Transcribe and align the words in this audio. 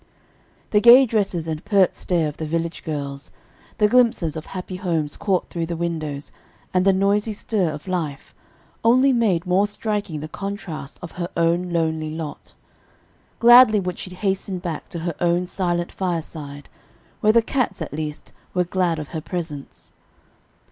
The 0.71 0.81
gay 0.81 1.05
dresses 1.05 1.47
and 1.47 1.63
pert 1.63 1.93
stare 1.93 2.27
of 2.27 2.37
the 2.37 2.45
village 2.47 2.83
girls, 2.83 3.29
the 3.77 3.87
glimpses 3.87 4.35
of 4.35 4.47
happy 4.47 4.77
homes 4.77 5.15
caught 5.15 5.47
through 5.51 5.67
the 5.67 5.77
windows, 5.77 6.31
and 6.73 6.85
the 6.85 6.91
noisy 6.91 7.33
stir 7.33 7.69
of 7.71 7.87
life, 7.87 8.33
only 8.83 9.13
made 9.13 9.45
more 9.45 9.67
striking 9.67 10.19
the 10.19 10.27
contrast 10.27 10.97
of 11.03 11.11
her 11.21 11.29
own 11.37 11.69
lonely 11.71 12.09
lot. 12.09 12.55
Gladly 13.37 13.79
would 13.79 13.99
she 13.99 14.09
hasten 14.15 14.57
back 14.57 14.89
to 14.89 14.97
her 15.05 15.13
own 15.21 15.45
silent 15.45 15.91
fireside, 15.91 16.67
where 17.19 17.31
the 17.33 17.43
cats, 17.43 17.79
at 17.79 17.93
least, 17.93 18.31
were 18.55 18.63
glad 18.63 18.97
of 18.97 19.09
her 19.09 19.21
presence. 19.21 19.93